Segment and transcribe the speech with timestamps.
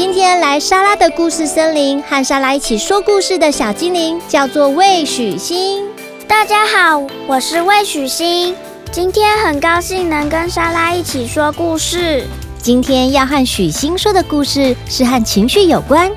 [0.00, 5.84] 今天来莎拉的故事森林，和莎拉一起说故事的小精灵叫做魏许昕。
[6.26, 8.56] 大家好，我是魏许昕。
[8.90, 12.24] 今天很高兴能跟莎拉一起说故事。
[12.56, 16.10] 今天要和许昕说的故事是和情绪有关。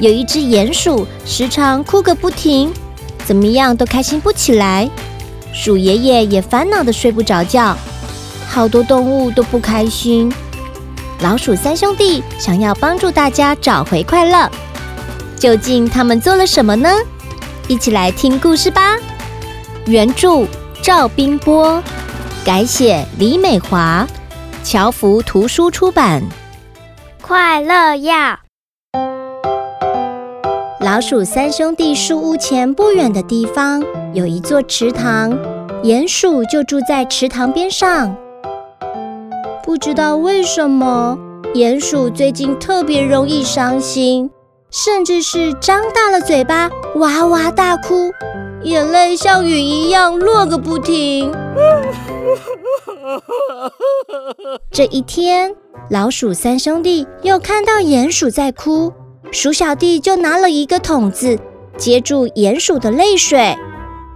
[0.00, 2.72] 有一只鼹鼠，时常哭个不停，
[3.24, 4.90] 怎么样都开心不起来。
[5.52, 7.78] 鼠爷爷也烦恼的睡不着觉。
[8.48, 10.28] 好多动物都不开心。
[11.22, 14.50] 老鼠三兄弟想要帮助大家找回快乐，
[15.36, 16.88] 究竟他们做了什么呢？
[17.68, 18.96] 一起来听故事吧。
[19.86, 20.44] 原著
[20.82, 21.80] 赵冰波，
[22.44, 24.04] 改写李美华，
[24.64, 26.20] 侨福图书出版。
[27.20, 28.40] 快乐药。
[30.80, 33.80] 老鼠三兄弟树屋前不远的地方
[34.12, 35.30] 有一座池塘，
[35.84, 38.16] 鼹鼠就住在池塘边上。
[39.72, 41.16] 不知道为什么，
[41.54, 44.30] 鼹鼠最近特别容易伤心，
[44.70, 48.12] 甚至是张大了嘴巴哇哇大哭，
[48.64, 51.32] 眼泪像雨一样落个不停。
[54.70, 55.54] 这一天，
[55.88, 58.92] 老鼠三兄弟又看到鼹鼠在哭，
[59.30, 61.38] 鼠小弟就拿了一个桶子
[61.78, 63.56] 接住鼹鼠的泪水。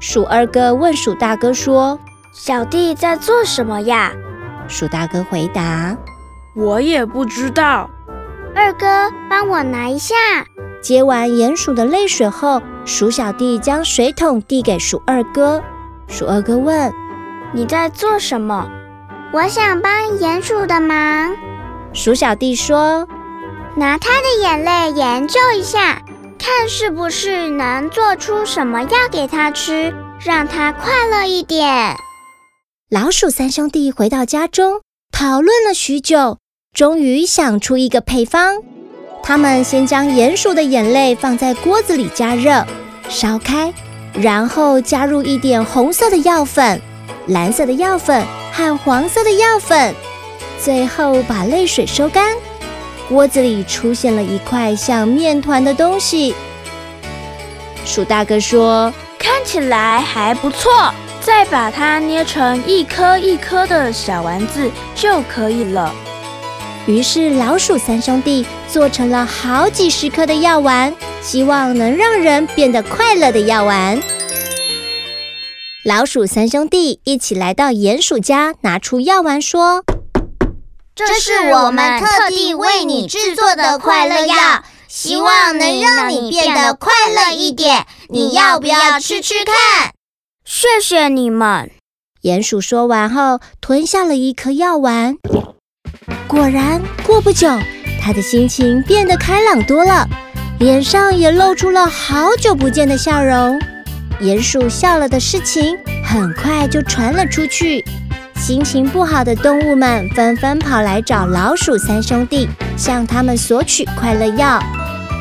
[0.01, 1.99] 鼠二哥问鼠大哥说
[2.45, 4.12] ：“小弟在做什么呀？”
[4.69, 5.97] 鼠大哥回答
[6.55, 7.89] ：“我也不知道。”
[8.55, 10.14] 二哥，帮我拿一下。
[10.81, 15.62] 接完鼹鼠的泪水后，鼠小弟将水桶递给鼠二哥。
[16.09, 16.92] 鼠二哥问
[17.53, 18.69] ：“你在做什么
[19.32, 21.34] ？”“我想帮鼹鼠的忙。”
[21.93, 23.06] 鼠小弟说
[23.76, 26.00] ：“拿他的眼泪研究一下，
[26.38, 31.97] 看是不是能做出什么药给他吃，让他快乐一点。”
[32.89, 34.81] 老鼠三兄弟回到家中，
[35.11, 36.39] 讨论了许久，
[36.73, 38.63] 终于想出一个配方。
[39.25, 42.65] 他们先将鼹鼠的眼泪放在锅子里加热，
[43.09, 43.75] 烧开，
[44.15, 46.81] 然后加入一点红色的药粉、
[47.27, 49.93] 蓝色的药粉和黄色的药粉，
[50.63, 52.37] 最后把泪水收干。
[53.09, 56.33] 锅子里出现了一块像面团的东西。
[57.85, 60.95] 鼠大哥说：“看起来还不错。”
[61.26, 65.92] 再把它捏成一颗一颗的小丸子就可以了。
[66.87, 74.00] 于是老鼠三兄弟做成了好几十颗的药丸，希望能让人变得快乐的药丸。
[75.84, 79.82] 老鼠三兄弟一起来到鼹鼠家，拿出药丸说
[80.94, 87.84] ：“这是我们特地为你制作的快乐药，希望能让你变得快乐一点。
[88.10, 89.91] 你要不要吃吃看？”
[90.49, 91.73] 谢谢你们。
[92.23, 95.17] 鼹鼠说完后，吞下了一颗药丸。
[96.29, 97.49] 果然，过不久，
[98.01, 100.09] 他的心情变得开朗多了，
[100.61, 103.59] 脸上也露出了好久不见的笑容。
[104.21, 107.85] 鼹鼠笑了的事情很快就传了出去，
[108.37, 114.62] 心情不好的动物们纷纷跑来找老鼠三兄弟，向他们索取快乐药。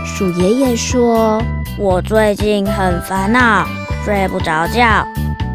[0.06, 1.41] 鼠爷爷说
[1.80, 3.68] ：“我最近很烦恼。”
[4.06, 5.03] 睡不着觉，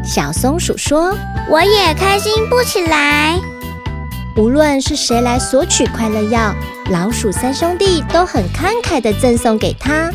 [0.03, 1.15] 小松鼠说
[1.49, 3.39] ：“我也开心不起来。”
[4.35, 6.55] 无论是谁来索取快乐药，
[6.89, 10.09] 老鼠三兄弟都很慷慨地赠送给他。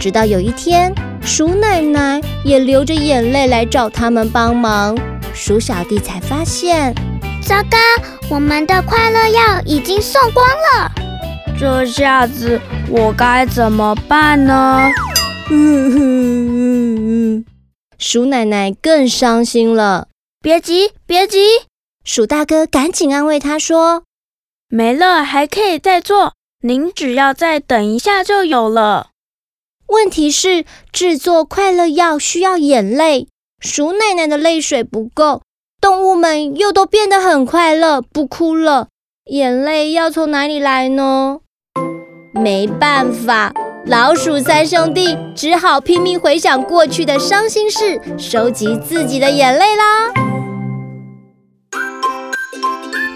[0.00, 4.96] 直到有一天，鼠奶奶也流着眼泪来找他们帮忙，
[5.34, 6.94] 鼠小弟才发现，
[7.44, 7.78] 糟糕，
[8.30, 10.90] 我们的快乐药已经送光了。
[11.58, 14.90] 这下子我该怎么办呢？
[15.50, 17.44] 嗯哼嗯嗯。
[18.04, 20.08] 鼠奶奶更伤心了。
[20.42, 21.38] 别急，别急！
[22.04, 24.02] 鼠大哥赶紧安慰她说
[24.68, 26.32] ：“没了，还可以再做，
[26.62, 29.10] 您只要再等一下就有了。”
[29.86, 33.28] 问题是，制作快乐药需要眼泪，
[33.60, 35.42] 鼠奶奶的泪水不够，
[35.80, 38.88] 动物们又都变得很快乐，不哭了，
[39.30, 41.38] 眼泪要从哪里来呢？
[42.34, 43.54] 没办法。
[43.86, 50.12] 老鼠三兄弟只好拼命回想过去的伤心事，收集自己的眼泪啦。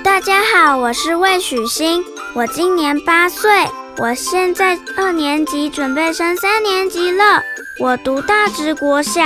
[0.03, 2.03] 大家好，我是魏许欣，
[2.35, 3.49] 我今年八岁，
[3.99, 7.43] 我现在二年级，准备升三年级了。
[7.81, 9.23] 我读大直国小，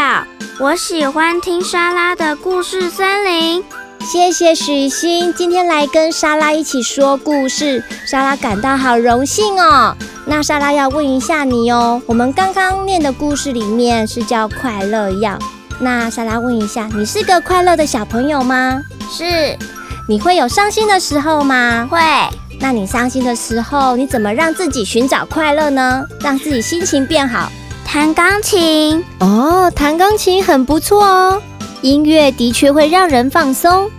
[0.61, 3.65] 我喜欢听莎拉的故事森林。
[4.01, 9.97] 谢谢许昕，今天来跟莎拉一起说故事，莎拉感到好荣幸哦。
[10.27, 15.39] 那莎拉要问一下你哦，我们刚刚念的故事里面是叫快乐药。
[15.79, 18.83] 那莎拉问一下，你是个快乐的小朋友吗？
[19.11, 19.57] 是。
[20.07, 21.89] 你会有伤心的时候吗？
[21.91, 21.99] 会。
[22.61, 26.05] 那你伤心的时候，你怎么让自己寻找快乐呢？
[26.21, 27.51] 让自己心情变好？
[27.92, 29.04] 弹钢琴。
[29.19, 31.42] 哦，弹钢琴很不错哦。
[31.82, 33.90] 音乐的确会让人放松。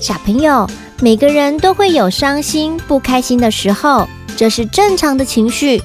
[0.00, 0.68] 小朋友，
[1.00, 5.80] 每个人都会有伤心、不开心的时候，这是正常的情绪。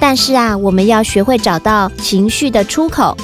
[0.00, 3.14] 但是啊，我们要学会找到情绪的出口，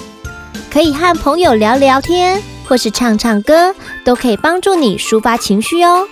[0.70, 3.74] 可以和朋友聊聊天，或是唱唱歌，
[4.04, 6.06] 都可以帮助你抒发情绪哦。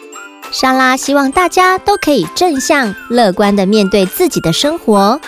[0.51, 5.21] 莎拉希望大家都可以正向、乐观地面对自己的生活，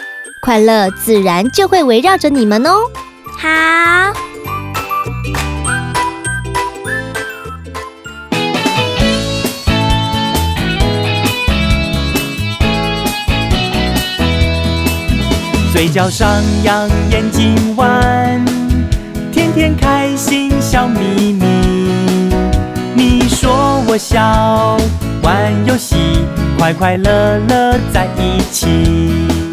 [0.44, 2.74] 快乐自然就会围绕着你们哦。
[3.38, 3.48] 好。
[15.72, 18.44] 嘴角上扬，眼睛弯，
[19.32, 22.28] 天天开心笑眯眯。
[22.94, 24.76] 你说我笑，
[25.22, 25.96] 玩游戏，
[26.58, 29.43] 快快乐乐在一起。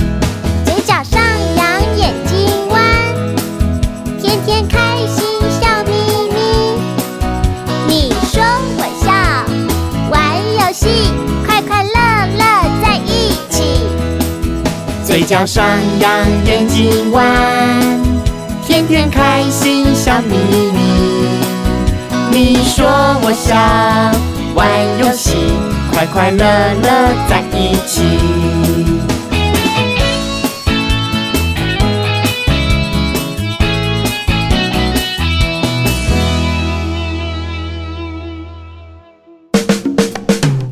[15.32, 15.66] 角上
[16.02, 16.12] 扬，
[16.46, 17.26] 眼睛弯，
[18.68, 20.36] 天天开心笑眯
[20.74, 20.82] 眯。
[22.30, 22.86] 你说
[23.24, 23.58] 我想，
[24.54, 24.68] 玩
[25.00, 25.38] 游戏，
[25.94, 26.46] 快快乐
[26.84, 28.04] 乐在一起。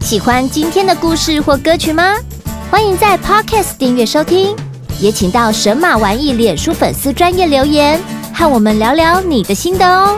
[0.01, 2.13] 喜欢今天的故事或歌曲吗？
[2.71, 4.55] 欢迎在 Podcast 订阅收听，
[4.99, 7.99] 也请到神马玩意脸书粉丝专业留言，
[8.31, 10.15] 和我们聊聊你的心得哦。